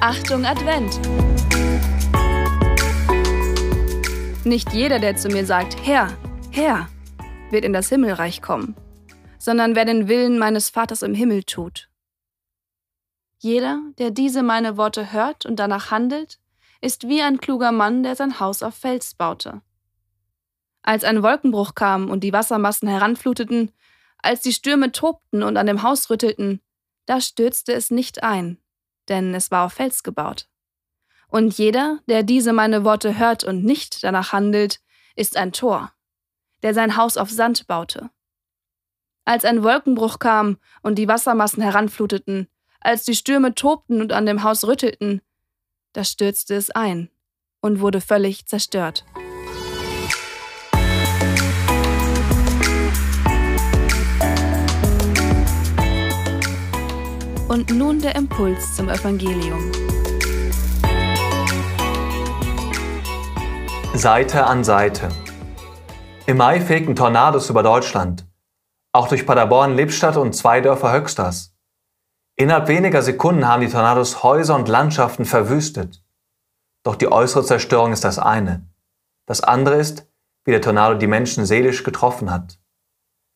[0.00, 1.00] Achtung Advent!
[4.44, 6.16] Nicht jeder, der zu mir sagt, Herr,
[6.52, 6.88] Herr,
[7.50, 8.76] wird in das Himmelreich kommen,
[9.38, 11.90] sondern wer den Willen meines Vaters im Himmel tut.
[13.38, 16.38] Jeder, der diese meine Worte hört und danach handelt,
[16.80, 19.62] ist wie ein kluger Mann, der sein Haus auf Fels baute.
[20.82, 23.72] Als ein Wolkenbruch kam und die Wassermassen heranfluteten,
[24.18, 26.60] als die Stürme tobten und an dem Haus rüttelten,
[27.06, 28.58] da stürzte es nicht ein,
[29.08, 30.48] denn es war auf Fels gebaut.
[31.28, 34.80] Und jeder, der diese meine Worte hört und nicht danach handelt,
[35.14, 35.92] ist ein Tor,
[36.62, 38.10] der sein Haus auf Sand baute.
[39.24, 42.48] Als ein Wolkenbruch kam und die Wassermassen heranfluteten,
[42.80, 45.20] als die Stürme tobten und an dem Haus rüttelten,
[45.92, 47.10] da stürzte es ein
[47.60, 49.04] und wurde völlig zerstört.
[57.48, 59.72] Und nun der Impuls zum Evangelium.
[63.94, 65.08] Seite an Seite.
[66.26, 68.26] Im Mai fegten Tornados über Deutschland,
[68.92, 71.56] auch durch Paderborn, Lippstadt und zwei Dörfer Höxters.
[72.36, 76.04] Innerhalb weniger Sekunden haben die Tornados Häuser und Landschaften verwüstet.
[76.82, 78.68] Doch die äußere Zerstörung ist das eine.
[79.24, 80.06] Das andere ist,
[80.44, 82.58] wie der Tornado die Menschen seelisch getroffen hat.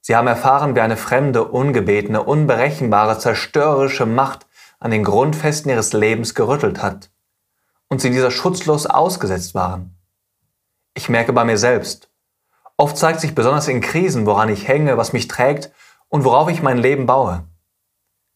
[0.04, 4.46] Sie haben erfahren, wie eine fremde, ungebetene, unberechenbare, zerstörerische Macht
[4.80, 7.10] an den Grundfesten ihres Lebens gerüttelt hat
[7.88, 9.96] und sie dieser schutzlos ausgesetzt waren.
[10.94, 12.10] Ich merke bei mir selbst,
[12.76, 15.70] oft zeigt sich besonders in Krisen, woran ich hänge, was mich trägt
[16.08, 17.44] und worauf ich mein Leben baue.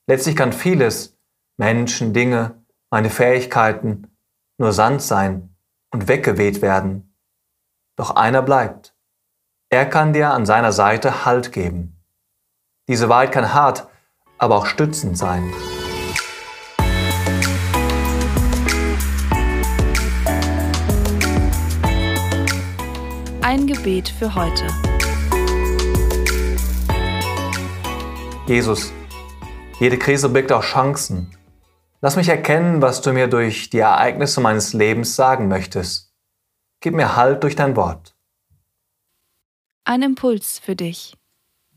[0.06, 1.19] Letztlich kann vieles,
[1.56, 4.17] Menschen, Dinge, meine Fähigkeiten,
[4.56, 5.56] nur Sand sein
[5.91, 7.17] und weggeweht werden.
[7.97, 8.95] Doch einer bleibt.
[9.69, 12.00] Er kann dir an seiner Seite Halt geben.
[12.89, 13.89] Diese Wahrheit kann hart,
[14.39, 15.53] aber auch stützend sein.
[23.43, 24.69] Ein Gebet für heute.
[28.47, 28.93] Jesus,
[29.81, 31.37] jede Krise birgt auch Chancen.
[32.00, 36.15] Lass mich erkennen, was du mir durch die Ereignisse meines Lebens sagen möchtest.
[36.81, 38.16] Gib mir Halt durch dein Wort.
[39.88, 41.14] Ein Impuls für dich.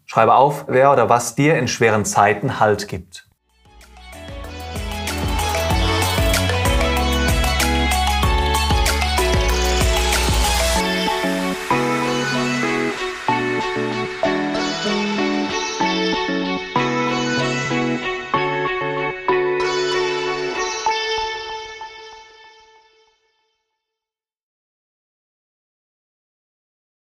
[0.07, 3.28] Schreibe auf, wer oder was dir in schweren Zeiten Halt gibt.